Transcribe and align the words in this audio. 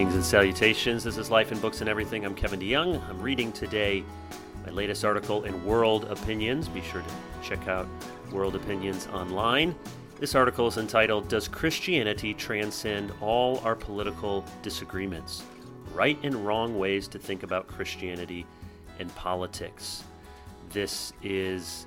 Greetings 0.00 0.14
and 0.14 0.24
salutations. 0.24 1.04
This 1.04 1.18
is 1.18 1.30
Life 1.30 1.52
and 1.52 1.60
Books 1.60 1.82
and 1.82 1.90
Everything. 1.90 2.24
I'm 2.24 2.34
Kevin 2.34 2.58
DeYoung. 2.58 3.06
I'm 3.10 3.20
reading 3.20 3.52
today 3.52 4.02
my 4.64 4.72
latest 4.72 5.04
article 5.04 5.44
in 5.44 5.62
World 5.62 6.04
Opinions. 6.04 6.70
Be 6.70 6.80
sure 6.80 7.02
to 7.02 7.46
check 7.46 7.68
out 7.68 7.86
World 8.32 8.56
Opinions 8.56 9.08
online. 9.08 9.74
This 10.18 10.34
article 10.34 10.66
is 10.66 10.78
entitled 10.78 11.28
Does 11.28 11.48
Christianity 11.48 12.32
Transcend 12.32 13.12
All 13.20 13.58
Our 13.58 13.76
Political 13.76 14.42
Disagreements? 14.62 15.42
Right 15.92 16.18
and 16.22 16.46
Wrong 16.46 16.78
Ways 16.78 17.06
to 17.08 17.18
Think 17.18 17.42
About 17.42 17.66
Christianity 17.66 18.46
and 18.98 19.14
Politics. 19.16 20.04
This 20.70 21.12
is 21.22 21.86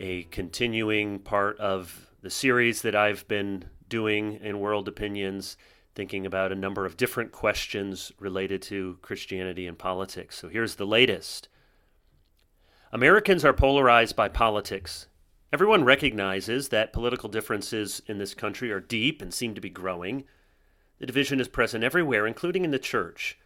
a 0.00 0.24
continuing 0.24 1.18
part 1.20 1.58
of 1.60 2.10
the 2.20 2.28
series 2.28 2.82
that 2.82 2.94
I've 2.94 3.26
been 3.26 3.64
doing 3.88 4.34
in 4.42 4.60
World 4.60 4.86
Opinions 4.86 5.56
thinking 5.98 6.24
about 6.24 6.52
a 6.52 6.54
number 6.54 6.86
of 6.86 6.96
different 6.96 7.32
questions 7.32 8.12
related 8.20 8.62
to 8.62 8.96
Christianity 9.02 9.66
and 9.66 9.76
politics. 9.76 10.38
So 10.38 10.48
here's 10.48 10.76
the 10.76 10.86
latest 10.86 11.48
Americans 12.92 13.44
are 13.44 13.52
polarized 13.52 14.14
by 14.14 14.28
politics. 14.28 15.08
Everyone 15.52 15.82
recognizes 15.82 16.68
that 16.68 16.92
political 16.92 17.28
differences 17.28 18.00
in 18.06 18.18
this 18.18 18.32
country 18.32 18.70
are 18.70 18.78
deep 18.78 19.20
and 19.20 19.34
seem 19.34 19.56
to 19.56 19.60
be 19.60 19.70
growing. 19.70 20.22
The 21.00 21.06
division 21.06 21.40
is 21.40 21.48
present 21.48 21.82
everywhere, 21.82 22.28
including 22.28 22.64
in 22.64 22.70
the 22.70 22.78
church. 22.78 23.36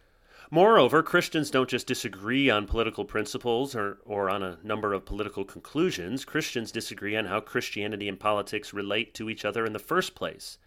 Moreover, 0.51 1.01
Christians 1.01 1.49
don't 1.49 1.71
just 1.71 1.87
disagree 1.87 2.51
on 2.51 2.67
political 2.67 3.03
principles 3.03 3.75
or, 3.75 3.97
or 4.05 4.29
on 4.29 4.43
a 4.43 4.59
number 4.61 4.93
of 4.93 5.05
political 5.05 5.43
conclusions. 5.43 6.23
Christians 6.23 6.71
disagree 6.71 7.15
on 7.15 7.25
how 7.25 7.39
Christianity 7.39 8.07
and 8.07 8.19
politics 8.19 8.75
relate 8.75 9.15
to 9.15 9.27
each 9.27 9.43
other 9.43 9.65
in 9.65 9.73
the 9.73 9.79
first 9.79 10.13
place. 10.13 10.59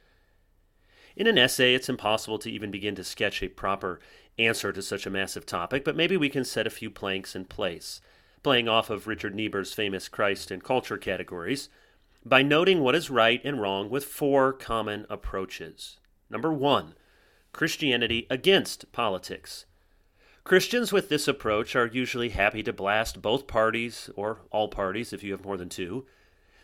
In 1.16 1.26
an 1.26 1.38
essay, 1.38 1.74
it's 1.74 1.88
impossible 1.88 2.38
to 2.40 2.50
even 2.50 2.70
begin 2.70 2.94
to 2.96 3.04
sketch 3.04 3.42
a 3.42 3.48
proper 3.48 4.00
answer 4.38 4.70
to 4.70 4.82
such 4.82 5.06
a 5.06 5.10
massive 5.10 5.46
topic, 5.46 5.82
but 5.82 5.96
maybe 5.96 6.16
we 6.16 6.28
can 6.28 6.44
set 6.44 6.66
a 6.66 6.70
few 6.70 6.90
planks 6.90 7.34
in 7.34 7.46
place, 7.46 8.02
playing 8.42 8.68
off 8.68 8.90
of 8.90 9.06
Richard 9.06 9.34
Niebuhr's 9.34 9.72
famous 9.72 10.08
Christ 10.08 10.50
and 10.50 10.62
culture 10.62 10.98
categories, 10.98 11.70
by 12.22 12.42
noting 12.42 12.80
what 12.80 12.94
is 12.94 13.08
right 13.08 13.40
and 13.44 13.62
wrong 13.62 13.88
with 13.88 14.04
four 14.04 14.52
common 14.52 15.06
approaches. 15.08 15.98
Number 16.28 16.52
one, 16.52 16.94
Christianity 17.52 18.26
against 18.28 18.92
politics. 18.92 19.64
Christians 20.44 20.92
with 20.92 21.08
this 21.08 21.26
approach 21.26 21.74
are 21.74 21.86
usually 21.86 22.28
happy 22.28 22.62
to 22.62 22.72
blast 22.74 23.22
both 23.22 23.46
parties, 23.46 24.10
or 24.16 24.42
all 24.50 24.68
parties 24.68 25.14
if 25.14 25.24
you 25.24 25.32
have 25.32 25.44
more 25.44 25.56
than 25.56 25.70
two, 25.70 26.04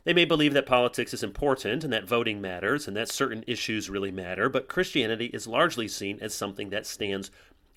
they 0.04 0.12
may 0.12 0.24
believe 0.24 0.52
that 0.54 0.66
politics 0.66 1.14
is 1.14 1.22
important 1.22 1.84
and 1.84 1.92
that 1.92 2.08
voting 2.08 2.40
matters 2.40 2.88
and 2.88 2.96
that 2.96 3.08
certain 3.08 3.44
issues 3.46 3.88
really 3.88 4.10
matter, 4.10 4.48
but 4.48 4.68
Christianity 4.68 5.26
is 5.26 5.46
largely 5.46 5.86
seen 5.86 6.18
as 6.20 6.34
something 6.34 6.70
that 6.70 6.86
stands 6.86 7.30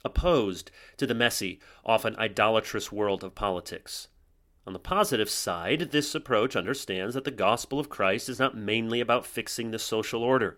opposed 0.03 0.71
to 0.97 1.05
the 1.05 1.13
messy, 1.13 1.59
often 1.85 2.15
idolatrous 2.17 2.91
world 2.91 3.23
of 3.23 3.35
politics. 3.35 4.07
On 4.67 4.73
the 4.73 4.79
positive 4.79 5.29
side, 5.29 5.91
this 5.91 6.15
approach 6.15 6.55
understands 6.55 7.13
that 7.13 7.23
the 7.23 7.31
gospel 7.31 7.79
of 7.79 7.89
Christ 7.89 8.29
is 8.29 8.39
not 8.39 8.57
mainly 8.57 8.99
about 8.99 9.25
fixing 9.25 9.69
the 9.69 9.77
social 9.77 10.23
order, 10.23 10.57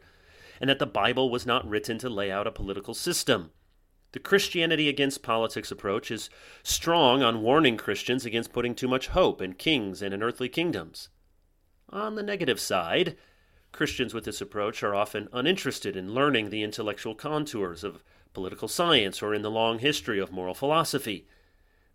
and 0.61 0.69
that 0.69 0.79
the 0.79 0.85
Bible 0.85 1.29
was 1.29 1.45
not 1.45 1.67
written 1.67 1.97
to 1.99 2.09
lay 2.09 2.31
out 2.31 2.47
a 2.47 2.51
political 2.51 2.93
system. 2.93 3.51
The 4.13 4.19
Christianity 4.19 4.87
against 4.87 5.23
politics 5.23 5.71
approach 5.71 6.09
is 6.09 6.29
strong 6.63 7.21
on 7.21 7.41
warning 7.41 7.75
Christians 7.75 8.25
against 8.25 8.53
putting 8.53 8.73
too 8.73 8.87
much 8.87 9.09
hope 9.09 9.41
in 9.41 9.53
kings 9.53 10.01
and 10.01 10.13
in 10.13 10.23
earthly 10.23 10.47
kingdoms. 10.47 11.09
On 11.89 12.15
the 12.15 12.23
negative 12.23 12.59
side, 12.59 13.15
Christians 13.71 14.13
with 14.13 14.25
this 14.25 14.41
approach 14.41 14.83
are 14.83 14.95
often 14.95 15.29
uninterested 15.31 15.95
in 15.95 16.13
learning 16.13 16.49
the 16.49 16.63
intellectual 16.63 17.15
contours 17.15 17.83
of 17.83 18.03
political 18.33 18.67
science 18.67 19.21
or 19.21 19.33
in 19.33 19.41
the 19.41 19.51
long 19.51 19.79
history 19.79 20.19
of 20.19 20.31
moral 20.31 20.53
philosophy. 20.53 21.27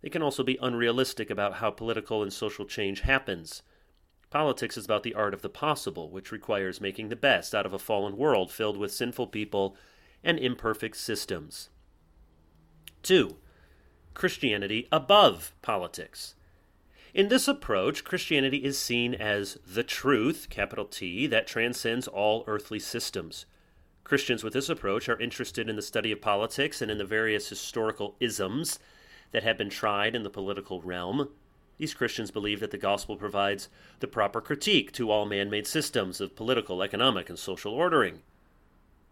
They 0.01 0.09
can 0.09 0.21
also 0.21 0.43
be 0.43 0.57
unrealistic 0.61 1.29
about 1.29 1.55
how 1.55 1.71
political 1.71 2.23
and 2.23 2.33
social 2.33 2.65
change 2.65 3.01
happens. 3.01 3.63
Politics 4.29 4.77
is 4.77 4.85
about 4.85 5.03
the 5.03 5.13
art 5.13 5.33
of 5.33 5.41
the 5.41 5.49
possible, 5.49 6.09
which 6.09 6.31
requires 6.31 6.81
making 6.81 7.09
the 7.09 7.15
best 7.15 7.53
out 7.53 7.65
of 7.65 7.73
a 7.73 7.79
fallen 7.79 8.17
world 8.17 8.51
filled 8.51 8.77
with 8.77 8.91
sinful 8.91 9.27
people 9.27 9.77
and 10.23 10.39
imperfect 10.39 10.97
systems. 10.97 11.69
2. 13.03 13.35
Christianity 14.13 14.87
above 14.91 15.53
politics. 15.61 16.35
In 17.13 17.27
this 17.27 17.47
approach, 17.47 18.03
Christianity 18.03 18.63
is 18.63 18.75
seen 18.75 19.13
as 19.13 19.59
the 19.71 19.83
truth, 19.83 20.47
capital 20.49 20.85
T, 20.85 21.27
that 21.27 21.45
transcends 21.45 22.07
all 22.07 22.43
earthly 22.47 22.79
systems. 22.79 23.45
Christians 24.03 24.43
with 24.43 24.53
this 24.53 24.67
approach 24.67 25.07
are 25.07 25.19
interested 25.19 25.69
in 25.69 25.75
the 25.75 25.83
study 25.83 26.11
of 26.11 26.21
politics 26.21 26.81
and 26.81 26.89
in 26.89 26.97
the 26.97 27.05
various 27.05 27.49
historical 27.49 28.15
isms 28.19 28.79
that 29.31 29.43
have 29.43 29.59
been 29.59 29.69
tried 29.69 30.15
in 30.15 30.23
the 30.23 30.29
political 30.31 30.81
realm. 30.81 31.29
These 31.77 31.93
Christians 31.93 32.31
believe 32.31 32.59
that 32.61 32.71
the 32.71 32.79
gospel 32.79 33.15
provides 33.15 33.69
the 33.99 34.07
proper 34.07 34.41
critique 34.41 34.91
to 34.93 35.11
all 35.11 35.27
man 35.27 35.51
made 35.51 35.67
systems 35.67 36.19
of 36.19 36.35
political, 36.35 36.81
economic, 36.81 37.29
and 37.29 37.37
social 37.37 37.73
ordering. 37.73 38.23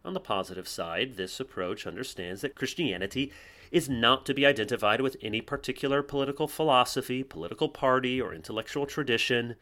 On 0.04 0.14
the 0.14 0.20
positive 0.20 0.68
side, 0.68 1.16
this 1.16 1.40
approach 1.40 1.86
understands 1.86 2.42
that 2.42 2.56
Christianity 2.56 3.32
is 3.72 3.88
not 3.88 4.26
to 4.26 4.34
be 4.34 4.46
identified 4.46 5.02
with 5.02 5.16
any 5.22 5.42
particular 5.42 6.02
political 6.02 6.48
philosophy, 6.48 7.24
political 7.24 7.70
party, 7.70 8.20
or 8.20 8.34
intellectual 8.34 8.86
tradition. 8.86 9.56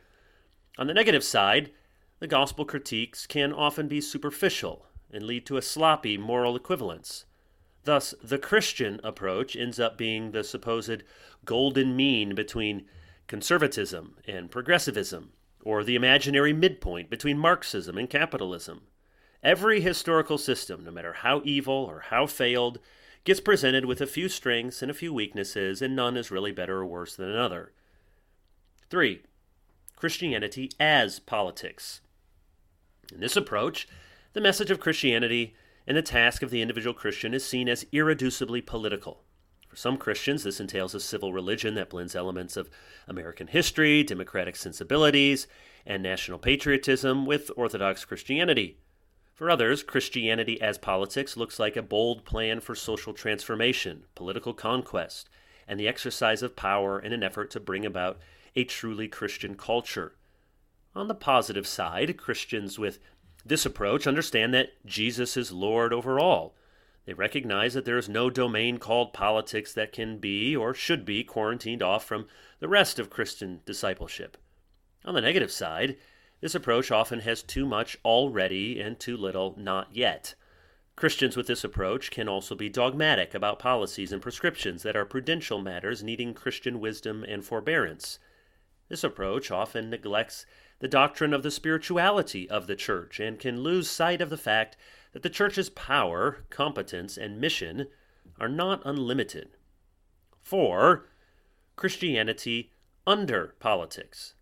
On 0.78 0.88
the 0.88 0.94
negative 0.94 1.24
side, 1.24 1.72
the 2.20 2.28
gospel 2.28 2.66
critiques 2.66 3.28
can 3.28 3.54
often 3.54 3.88
be 3.88 4.02
superficial 4.02 4.86
and 5.12 5.24
lead 5.24 5.46
to 5.46 5.58
a 5.58 5.62
sloppy 5.62 6.18
moral 6.18 6.56
equivalence. 6.56 7.26
Thus, 7.84 8.14
the 8.24 8.38
Christian 8.38 9.00
approach 9.04 9.56
ends 9.56 9.80
up 9.80 9.98
being 9.98 10.32
the 10.32 10.44
supposed 10.44 11.04
golden 11.46 11.96
mean 11.96 12.36
between 12.36 12.86
conservatism 13.28 14.18
and 14.28 14.52
progressivism, 14.52 15.34
or 15.64 15.84
the 15.84 15.96
imaginary 15.96 16.54
midpoint 16.54 17.10
between 17.10 17.38
Marxism 17.38 17.98
and 17.98 18.10
capitalism. 18.10 18.82
Every 19.44 19.80
historical 19.80 20.38
system, 20.38 20.84
no 20.84 20.92
matter 20.92 21.14
how 21.14 21.42
evil 21.46 21.74
or 21.74 22.02
how 22.10 22.28
failed, 22.28 22.80
gets 23.24 23.40
presented 23.40 23.86
with 23.86 24.02
a 24.02 24.08
few 24.08 24.28
strengths 24.28 24.82
and 24.82 24.92
a 24.92 24.94
few 24.94 25.14
weaknesses, 25.14 25.82
and 25.82 25.96
none 25.96 26.18
is 26.18 26.32
really 26.32 26.52
better 26.52 26.80
or 26.80 26.86
worse 26.86 27.16
than 27.16 27.30
another. 27.30 27.72
3. 28.90 29.22
Christianity 29.96 30.72
as 30.80 31.20
politics. 31.20 32.02
In 33.14 33.22
this 33.22 33.36
approach, 33.36 33.88
the 34.34 34.42
message 34.42 34.72
of 34.72 34.80
Christianity 34.80 35.56
and 35.88 35.96
the 35.96 36.02
task 36.02 36.44
of 36.44 36.52
the 36.52 36.62
individual 36.62 36.94
Christian 36.94 37.34
is 37.34 37.46
seen 37.46 37.70
as 37.70 37.86
irreducibly 37.94 38.66
political. 38.66 39.24
For 39.68 39.76
some 39.76 39.98
Christians, 39.98 40.44
this 40.44 40.60
entails 40.60 40.96
a 40.96 41.00
civil 41.00 41.32
religion 41.32 41.76
that 41.76 41.90
blends 41.90 42.16
elements 42.16 42.58
of 42.58 42.70
American 43.08 43.48
history, 43.48 44.04
democratic 44.04 44.56
sensibilities, 44.56 45.48
and 45.86 46.04
national 46.04 46.40
patriotism 46.40 47.26
with 47.26 47.52
Orthodox 47.56 48.04
Christianity. 48.04 48.80
For 49.40 49.50
others, 49.50 49.84
Christianity 49.84 50.60
as 50.60 50.78
politics 50.78 51.38
looks 51.38 51.60
like 51.60 51.78
a 51.78 51.82
bold 51.82 52.26
plan 52.26 52.60
for 52.60 52.76
social 52.76 53.14
transformation, 53.14 54.04
political 54.14 54.54
conquest, 54.54 55.30
and 55.66 55.80
the 55.80 55.88
exercise 55.88 56.44
of 56.44 56.58
power 56.58 57.00
in 57.00 57.14
an 57.14 57.24
effort 57.24 57.50
to 57.52 57.62
bring 57.62 57.86
about 57.86 58.20
a 58.54 58.66
truly 58.66 59.08
Christian 59.08 59.56
culture. 59.56 60.18
On 60.94 61.08
the 61.08 61.16
positive 61.16 61.66
side, 61.66 62.18
Christians 62.18 62.78
with 62.78 63.00
this 63.46 63.66
approach 63.66 64.06
understand 64.06 64.54
that 64.56 64.72
Jesus 64.86 65.38
is 65.38 65.54
Lord 65.54 65.94
over 65.94 66.20
all. 66.20 66.54
They 67.06 67.14
recognize 67.14 67.74
that 67.76 67.86
there 67.86 67.98
is 67.98 68.10
no 68.10 68.30
domain 68.30 68.78
called 68.78 69.14
politics 69.14 69.72
that 69.72 69.94
can 69.94 70.18
be 70.18 70.54
or 70.54 70.74
should 70.74 71.06
be 71.06 71.24
quarantined 71.24 71.82
off 71.82 72.04
from 72.04 72.28
the 72.60 72.68
rest 72.68 73.00
of 73.00 73.10
Christian 73.10 73.62
discipleship. 73.66 74.36
On 75.06 75.14
the 75.14 75.22
negative 75.22 75.50
side, 75.50 75.96
this 76.42 76.56
approach 76.56 76.92
often 76.92 77.20
has 77.22 77.44
too 77.44 77.66
much 77.66 77.98
already 78.06 78.80
and 78.80 79.00
too 79.00 79.18
little 79.18 79.56
not 79.58 79.90
yet. 79.92 80.36
Christians 80.96 81.38
with 81.38 81.48
this 81.48 81.64
approach 81.64 82.12
can 82.12 82.28
also 82.28 82.56
be 82.56 82.70
dogmatic 82.70 83.34
about 83.34 83.60
policies 83.60 84.12
and 84.12 84.22
prescriptions 84.22 84.84
that 84.84 84.96
are 84.96 85.06
prudential 85.06 85.62
matters 85.62 86.04
needing 86.04 86.34
Christian 86.34 86.80
wisdom 86.80 87.24
and 87.24 87.44
forbearance. 87.44 88.20
This 88.90 89.04
approach 89.04 89.52
often 89.52 89.90
neglects 89.90 90.46
the 90.80 90.88
doctrine 90.88 91.34
of 91.34 91.44
the 91.44 91.52
spirituality 91.52 92.50
of 92.50 92.68
the 92.68 92.76
church 92.76 93.20
and 93.20 93.40
can 93.40 93.62
lose 93.62 93.90
sight 93.90 94.22
of 94.22 94.30
the 94.30 94.38
fact 94.38 94.76
that 95.14 95.24
the 95.24 95.30
church's 95.30 95.70
power, 95.70 96.46
competence, 96.50 97.18
and 97.18 97.40
mission 97.40 97.88
are 98.40 98.50
not 98.50 98.82
unlimited. 98.86 99.50
4. 100.42 101.06
Christianity 101.76 102.72
under 103.06 103.56
politics. 103.60 104.36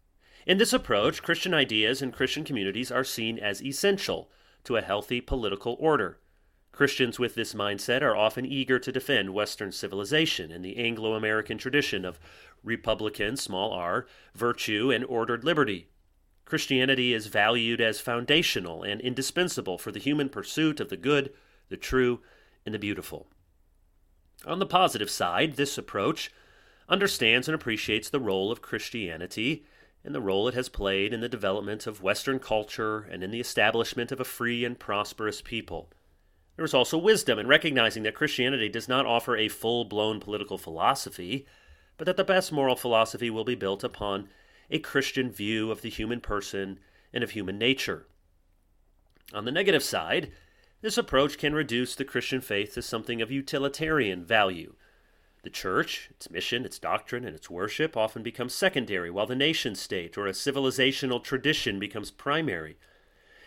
In 0.47 0.59
this 0.59 0.71
approach, 0.71 1.21
Christian 1.23 1.53
ideas 1.53 2.01
and 2.01 2.13
Christian 2.13 2.45
communities 2.45 2.89
are 2.89 3.03
seen 3.03 3.38
as 3.38 3.61
essential 3.61 4.31
to 4.63 4.77
a 4.77 4.81
healthy 4.81 5.19
political 5.19 5.75
order. 5.77 6.19
Christians 6.71 7.19
with 7.19 7.35
this 7.35 7.53
mindset 7.53 8.01
are 8.01 8.15
often 8.15 8.45
eager 8.45 8.79
to 8.79 8.91
defend 8.94 9.33
Western 9.33 9.73
civilization 9.73 10.49
and 10.49 10.63
the 10.63 10.77
Anglo 10.77 11.15
American 11.15 11.57
tradition 11.57 12.05
of 12.05 12.17
republican, 12.63 13.35
small 13.35 13.73
r, 13.73 14.07
virtue, 14.33 14.89
and 14.89 15.03
ordered 15.03 15.44
liberty. 15.44 15.89
Christianity 16.45 17.13
is 17.13 17.27
valued 17.27 17.81
as 17.81 17.99
foundational 17.99 18.83
and 18.83 19.01
indispensable 19.01 19.77
for 19.77 19.91
the 19.91 19.99
human 19.99 20.29
pursuit 20.29 20.79
of 20.79 20.88
the 20.88 20.95
good, 20.95 21.33
the 21.67 21.75
true, 21.75 22.21
and 22.65 22.73
the 22.73 22.79
beautiful. 22.79 23.27
On 24.45 24.59
the 24.59 24.65
positive 24.65 25.09
side, 25.09 25.57
this 25.57 25.77
approach 25.77 26.31
understands 26.88 27.49
and 27.49 27.55
appreciates 27.55 28.09
the 28.09 28.21
role 28.21 28.49
of 28.49 28.61
Christianity 28.61 29.65
and 30.07 30.15
the 30.15 30.21
role 30.21 30.48
it 30.48 30.54
has 30.54 30.69
played 30.69 31.13
in 31.13 31.19
the 31.19 31.27
development 31.27 31.86
of 31.86 32.01
Western 32.01 32.39
culture 32.39 33.00
and 33.12 33.21
in 33.21 33.30
the 33.30 33.42
establishment 33.42 34.09
of 34.09 34.21
a 34.21 34.24
free 34.24 34.63
and 34.63 34.80
prosperous 34.80 35.42
people. 35.42 35.89
There 36.56 36.63
is 36.63 36.74
also 36.74 36.98
wisdom 36.98 37.38
in 37.38 37.45
recognizing 37.45 38.04
that 38.04 38.15
Christianity 38.15 38.69
does 38.69 38.88
not 38.88 39.06
offer 39.06 39.36
a 39.36 39.50
full 39.50 39.83
blown 39.83 40.21
political 40.21 40.57
philosophy, 40.57 41.45
but 41.98 42.06
that 42.06 42.15
the 42.15 42.24
best 42.24 42.54
moral 42.54 42.77
philosophy 42.77 43.30
will 43.30 43.44
be 43.44 43.54
built 43.54 43.83
upon 43.83 44.30
a 44.71 44.80
Christian 44.80 45.30
view 45.30 45.71
of 45.71 45.81
the 45.81 45.89
human 45.89 46.21
person 46.21 46.80
and 47.12 47.21
of 47.21 47.31
human 47.31 47.57
nature. 47.57 48.07
On 49.33 49.44
the 49.44 49.51
negative 49.51 49.83
side, 49.83 50.31
this 50.80 50.98
approach 50.98 51.38
can 51.38 51.54
reduce 51.54 51.95
the 51.95 52.06
Christian 52.06 52.39
faith 52.39 52.75
to 52.75 52.81
something 52.81 53.21
of 53.21 53.30
utilitarian 53.30 54.24
value. 54.24 54.74
The 55.47 55.51
church, 55.51 56.09
its 56.11 56.29
mission, 56.29 56.65
its 56.65 56.77
doctrine, 56.77 57.23
and 57.23 57.33
its 57.33 57.49
worship 57.49 57.95
often 57.95 58.21
become 58.21 58.49
secondary, 58.49 59.09
while 59.09 59.25
the 59.25 59.33
nation 59.33 59.75
state 59.75 60.17
or 60.17 60.27
a 60.27 60.33
civilizational 60.33 61.23
tradition 61.23 61.79
becomes 61.79 62.11
primary. 62.11 62.75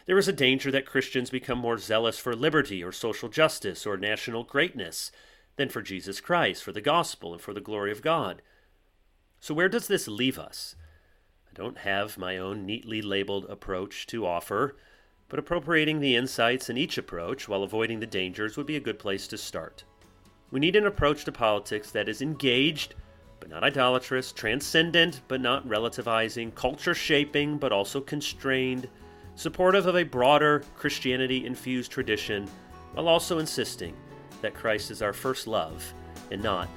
There 0.07 0.17
is 0.17 0.27
a 0.27 0.33
danger 0.33 0.71
that 0.71 0.87
Christians 0.87 1.29
become 1.29 1.59
more 1.59 1.77
zealous 1.77 2.19
for 2.19 2.35
liberty 2.35 2.83
or 2.83 2.91
social 2.91 3.29
justice 3.29 3.85
or 3.85 3.99
national 3.99 4.45
greatness 4.45 5.13
than 5.57 5.69
for 5.69 5.83
Jesus 5.83 6.23
Christ, 6.23 6.65
for 6.65 6.73
the 6.73 6.81
gospel, 6.81 7.35
and 7.35 7.43
for 7.43 7.53
the 7.53 7.61
glory 7.61 7.93
of 7.93 8.01
God. 8.01 8.41
So, 9.39 9.53
where 9.53 9.69
does 9.69 9.87
this 9.87 10.09
leave 10.09 10.39
us? 10.39 10.77
I 11.51 11.53
don't 11.53 11.77
have 11.77 12.17
my 12.17 12.39
own 12.39 12.65
neatly 12.65 13.03
labeled 13.03 13.45
approach 13.51 14.07
to 14.07 14.25
offer, 14.25 14.75
but 15.29 15.39
appropriating 15.39 16.01
the 16.01 16.17
insights 16.17 16.71
in 16.71 16.79
each 16.79 16.97
approach 16.97 17.47
while 17.47 17.63
avoiding 17.63 18.01
the 18.01 18.07
dangers 18.07 18.57
would 18.57 18.65
be 18.65 18.77
a 18.77 18.81
good 18.81 18.99
place 18.99 19.29
to 19.29 19.37
start. 19.37 19.85
We 20.51 20.59
need 20.61 20.75
an 20.75 20.87
approach 20.87 21.25
to 21.25 21.33
politics 21.33 21.93
that 21.93 22.09
is 22.09 22.23
engaged, 22.23 22.97
but 23.39 23.51
not 23.51 23.63
idolatrous, 23.63 24.33
transcendent, 24.33 25.21
but 25.29 25.41
not 25.41 25.67
relativizing, 25.69 26.55
culture 26.55 26.95
shaping, 26.95 27.57
but 27.57 27.73
also 27.73 28.01
constrained, 28.01 28.89
supportive 29.37 29.87
of 29.87 29.97
a 29.97 30.03
broader 30.03 30.65
Christianity 30.77 31.47
infused 31.47 31.93
tradition, 31.93 32.49
while 32.95 33.07
also 33.07 33.39
insisting 33.39 33.95
that 34.43 34.55
Christ 34.55 34.91
is 34.91 35.03
our 35.03 35.13
first 35.13 35.47
love 35.47 35.95
and 36.33 36.43
not 36.43 36.69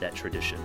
that 0.00 0.14
tradition. 0.14 0.58